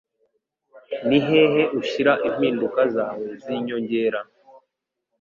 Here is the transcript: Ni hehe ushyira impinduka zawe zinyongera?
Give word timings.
Ni 1.07 1.17
hehe 1.27 1.63
ushyira 1.79 2.13
impinduka 2.27 2.81
zawe 2.95 3.25
zinyongera? 3.43 4.19